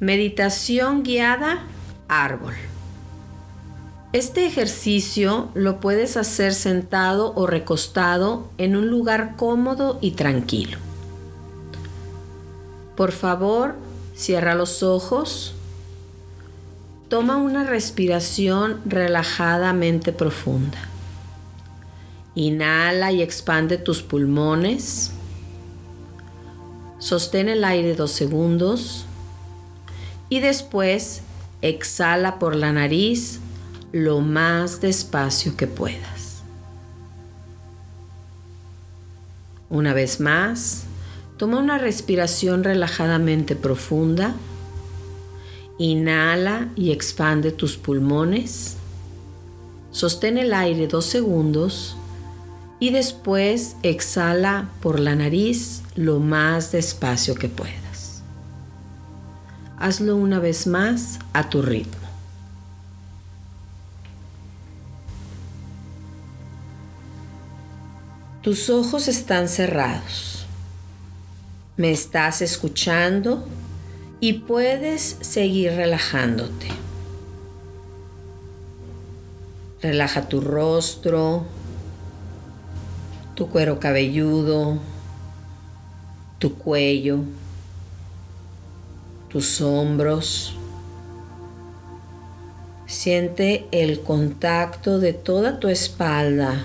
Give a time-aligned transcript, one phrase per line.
[0.00, 1.64] Meditación guiada
[2.06, 2.54] árbol.
[4.12, 10.78] Este ejercicio lo puedes hacer sentado o recostado en un lugar cómodo y tranquilo.
[12.96, 13.74] Por favor,
[14.14, 15.56] cierra los ojos.
[17.08, 20.78] Toma una respiración relajadamente profunda.
[22.36, 25.10] Inhala y expande tus pulmones.
[27.00, 29.07] Sostén el aire dos segundos
[30.28, 31.22] y después
[31.62, 33.40] exhala por la nariz
[33.92, 36.42] lo más despacio que puedas.
[39.70, 40.84] Una vez más,
[41.36, 44.34] toma una respiración relajadamente profunda.
[45.78, 48.76] Inhala y expande tus pulmones.
[49.92, 51.96] Sostén el aire dos segundos
[52.80, 57.87] y después exhala por la nariz lo más despacio que puedas.
[59.80, 62.08] Hazlo una vez más a tu ritmo.
[68.42, 70.46] Tus ojos están cerrados.
[71.76, 73.46] Me estás escuchando
[74.20, 76.68] y puedes seguir relajándote.
[79.80, 81.44] Relaja tu rostro,
[83.36, 84.78] tu cuero cabelludo,
[86.40, 87.20] tu cuello,
[89.28, 90.54] tus hombros.
[92.86, 96.64] Siente el contacto de toda tu espalda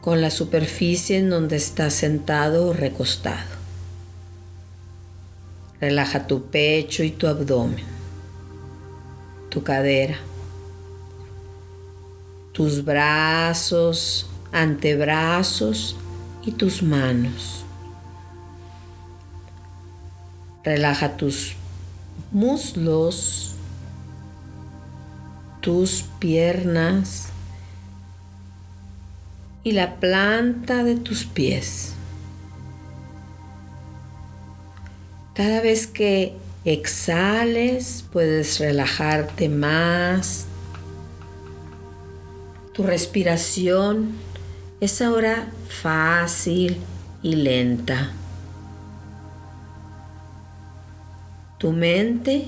[0.00, 3.54] con la superficie en donde estás sentado o recostado.
[5.80, 7.84] Relaja tu pecho y tu abdomen,
[9.50, 10.18] tu cadera,
[12.52, 15.96] tus brazos, antebrazos
[16.44, 17.64] y tus manos.
[20.64, 21.56] Relaja tus
[22.32, 23.54] muslos,
[25.60, 27.28] tus piernas
[29.62, 31.92] y la planta de tus pies.
[35.34, 40.46] Cada vez que exhales puedes relajarte más.
[42.72, 44.12] Tu respiración
[44.80, 46.78] es ahora fácil
[47.22, 48.12] y lenta.
[51.58, 52.46] Tu mente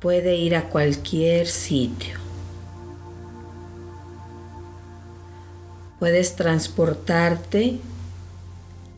[0.00, 2.16] puede ir a cualquier sitio.
[5.98, 7.80] Puedes transportarte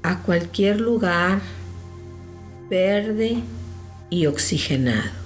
[0.03, 1.41] a cualquier lugar
[2.69, 3.43] verde
[4.11, 5.21] y oxigenado.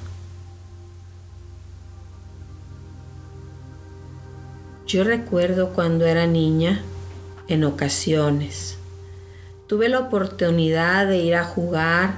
[4.87, 6.83] Yo recuerdo cuando era niña
[7.49, 8.77] en ocasiones.
[9.67, 12.15] Tuve la oportunidad de ir a jugar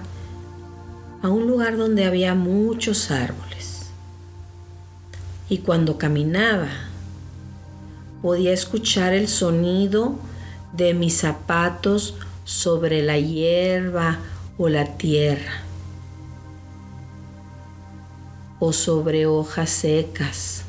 [1.26, 3.86] a un lugar donde había muchos árboles.
[5.48, 6.68] Y cuando caminaba,
[8.22, 10.14] podía escuchar el sonido
[10.72, 12.14] de mis zapatos
[12.44, 14.20] sobre la hierba
[14.56, 15.62] o la tierra
[18.60, 20.62] o sobre hojas secas.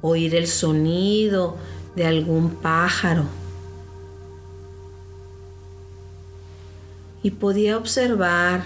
[0.00, 1.56] Oír el sonido
[1.94, 3.24] de algún pájaro.
[7.26, 8.62] Y podía observar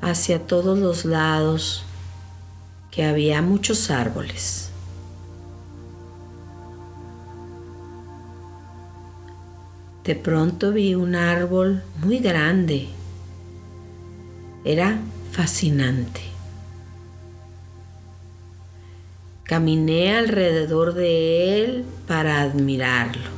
[0.00, 1.84] hacia todos los lados
[2.90, 4.72] que había muchos árboles.
[10.02, 12.88] De pronto vi un árbol muy grande.
[14.64, 14.98] Era
[15.30, 16.22] fascinante.
[19.44, 23.37] Caminé alrededor de él para admirarlo.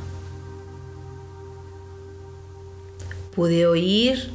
[3.35, 4.31] Pude oír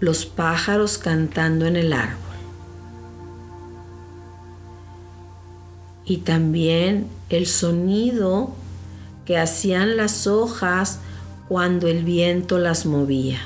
[0.00, 2.18] los pájaros cantando en el árbol.
[6.04, 8.52] Y también el sonido
[9.24, 11.00] que hacían las hojas
[11.48, 13.40] cuando el viento las movía.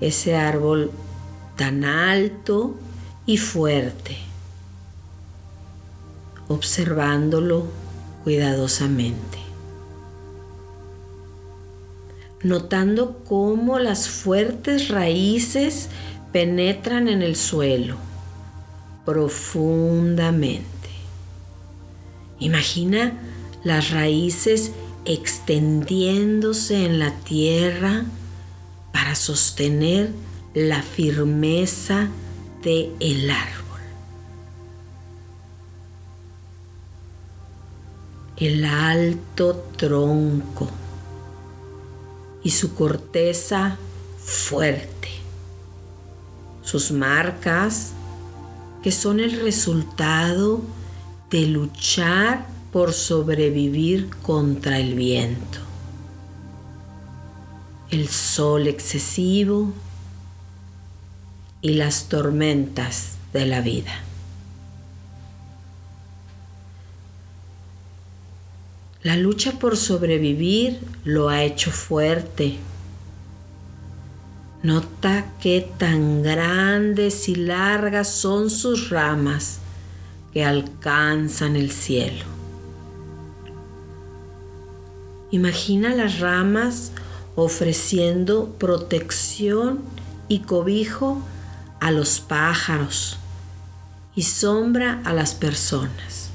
[0.00, 0.90] Ese árbol
[1.56, 2.74] tan alto
[3.26, 4.16] y fuerte,
[6.48, 7.66] observándolo
[8.24, 9.38] cuidadosamente,
[12.42, 15.88] notando cómo las fuertes raíces
[16.32, 17.96] penetran en el suelo
[19.04, 20.64] profundamente.
[22.38, 23.18] Imagina
[23.64, 24.72] las raíces
[25.04, 28.04] extendiéndose en la tierra
[28.92, 30.10] para sostener
[30.54, 32.08] la firmeza
[32.62, 33.80] de el árbol.
[38.36, 40.70] El alto tronco
[42.42, 43.76] y su corteza
[44.18, 45.08] fuerte.
[46.62, 47.92] Sus marcas
[48.82, 50.60] que son el resultado
[51.30, 55.58] de luchar por sobrevivir contra el viento,
[57.90, 59.72] el sol excesivo
[61.60, 63.92] y las tormentas de la vida.
[69.02, 72.58] La lucha por sobrevivir lo ha hecho fuerte.
[74.62, 79.60] Nota qué tan grandes y largas son sus ramas
[80.34, 82.26] que alcanzan el cielo.
[85.30, 86.92] Imagina las ramas
[87.36, 89.80] ofreciendo protección
[90.28, 91.22] y cobijo
[91.80, 93.16] a los pájaros
[94.14, 96.29] y sombra a las personas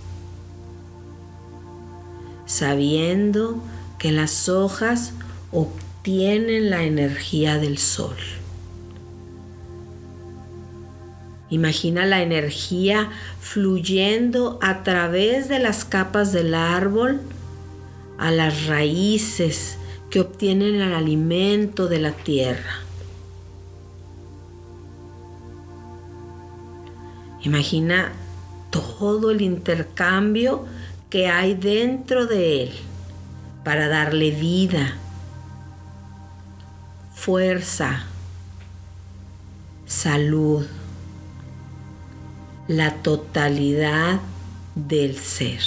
[2.55, 3.61] sabiendo
[3.99, 5.11] que las hojas
[5.51, 8.15] obtienen la energía del sol.
[11.49, 13.09] Imagina la energía
[13.41, 17.21] fluyendo a través de las capas del árbol
[18.17, 19.77] a las raíces
[20.09, 22.79] que obtienen el alimento de la tierra.
[27.43, 28.13] Imagina
[28.71, 30.65] todo el intercambio
[31.15, 32.71] que hay dentro de él
[33.63, 34.97] para darle vida,
[37.13, 38.03] fuerza,
[39.85, 40.65] salud,
[42.67, 44.19] la totalidad
[44.75, 45.61] del ser.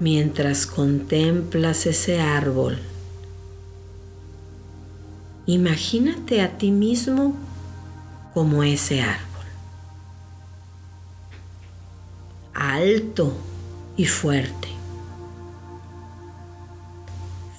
[0.00, 2.78] Mientras contemplas ese árbol,
[5.46, 7.34] imagínate a ti mismo
[8.34, 9.27] como ese árbol.
[12.78, 13.32] Alto
[13.96, 14.68] y fuerte,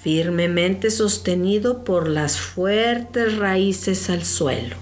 [0.02, 4.78] firmemente sostenido por las fuertes raíces al suelo.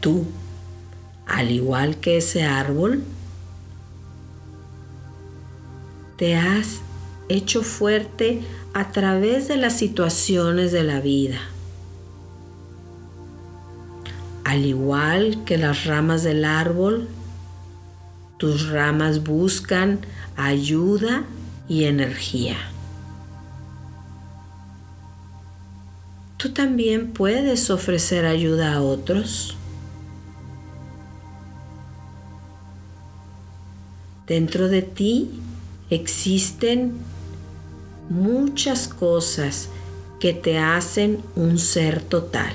[0.00, 0.26] Tú,
[1.26, 3.02] al igual que ese árbol,
[6.18, 6.80] te has
[7.30, 8.42] hecho fuerte
[8.74, 11.40] a través de las situaciones de la vida.
[14.44, 17.08] Al igual que las ramas del árbol,
[18.38, 19.98] tus ramas buscan
[20.36, 21.24] ayuda
[21.68, 22.56] y energía.
[26.38, 29.56] Tú también puedes ofrecer ayuda a otros.
[34.28, 35.30] Dentro de ti
[35.90, 36.98] existen
[38.08, 39.68] muchas cosas
[40.20, 42.54] que te hacen un ser total.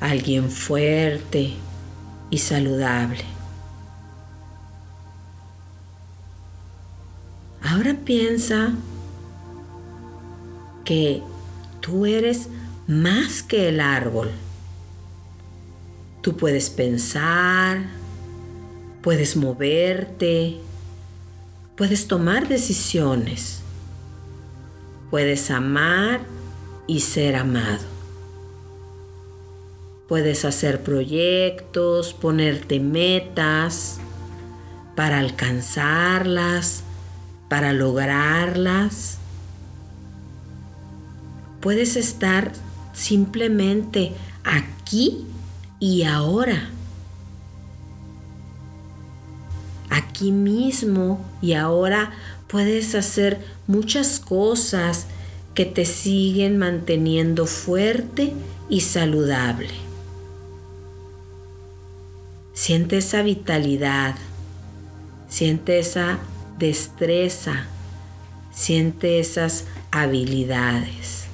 [0.00, 1.54] Alguien fuerte
[2.30, 3.35] y saludable.
[7.76, 8.72] Ahora piensa
[10.86, 11.22] que
[11.80, 12.48] tú eres
[12.86, 14.30] más que el árbol.
[16.22, 17.84] Tú puedes pensar,
[19.02, 20.56] puedes moverte,
[21.76, 23.60] puedes tomar decisiones,
[25.10, 26.20] puedes amar
[26.86, 27.84] y ser amado.
[30.08, 33.98] Puedes hacer proyectos, ponerte metas
[34.94, 36.85] para alcanzarlas
[37.48, 39.18] para lograrlas.
[41.60, 42.52] Puedes estar
[42.92, 44.12] simplemente
[44.44, 45.26] aquí
[45.80, 46.70] y ahora.
[49.90, 52.12] Aquí mismo y ahora
[52.48, 55.06] puedes hacer muchas cosas
[55.54, 58.32] que te siguen manteniendo fuerte
[58.68, 59.70] y saludable.
[62.52, 64.16] Siente esa vitalidad,
[65.28, 66.18] siente esa
[66.58, 67.66] destreza,
[68.52, 71.24] siente esas habilidades.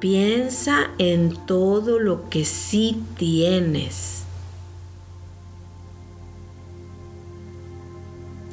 [0.00, 4.22] Piensa en todo lo que sí tienes.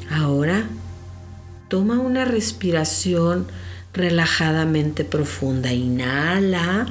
[0.10, 0.68] Ahora
[1.68, 3.48] toma una respiración
[3.94, 5.74] relajadamente profunda.
[5.74, 6.88] Inhala.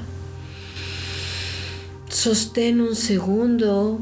[2.09, 4.01] Sostén un segundo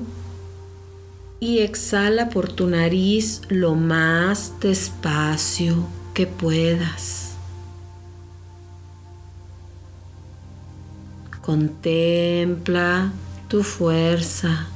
[1.40, 7.30] y exhala por tu nariz lo más despacio que puedas.
[11.40, 13.10] Contempla
[13.48, 14.68] tu fuerza,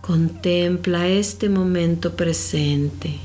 [0.00, 3.20] contempla este momento presente,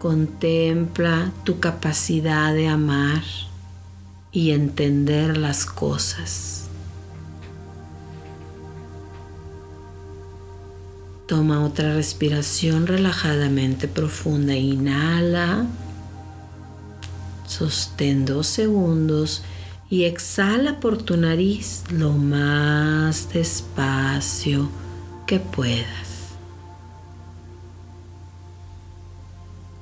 [0.00, 3.22] contempla tu capacidad de amar
[4.32, 6.61] y entender las cosas.
[11.32, 14.54] Toma otra respiración relajadamente profunda.
[14.54, 15.64] Inhala.
[17.46, 19.42] Sostén dos segundos
[19.88, 24.68] y exhala por tu nariz lo más despacio
[25.26, 26.34] que puedas.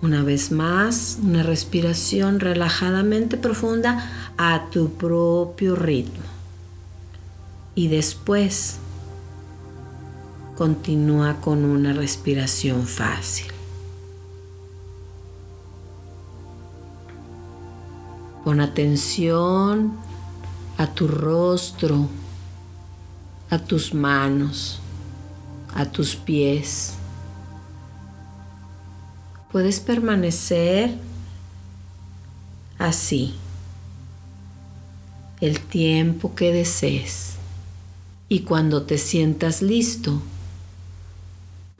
[0.03, 6.23] Una vez más, una respiración relajadamente profunda a tu propio ritmo.
[7.75, 8.79] Y después
[10.61, 13.47] continúa con una respiración fácil.
[18.45, 19.95] Pon atención
[20.77, 22.11] a tu rostro,
[23.49, 24.81] a tus manos,
[25.75, 26.93] a tus pies.
[29.51, 30.95] Puedes permanecer
[32.79, 33.35] así
[35.41, 37.37] el tiempo que desees
[38.29, 40.21] y cuando te sientas listo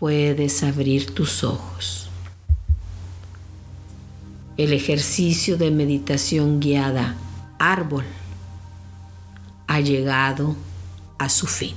[0.01, 2.09] puedes abrir tus ojos.
[4.57, 7.17] El ejercicio de meditación guiada
[7.59, 8.05] árbol
[9.67, 10.57] ha llegado
[11.19, 11.75] a su fin.